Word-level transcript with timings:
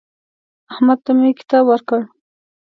احمد 0.71 0.99
ته 1.05 1.11
مې 1.19 1.29
کتاب 1.39 1.63
ورکړ. 1.67 1.99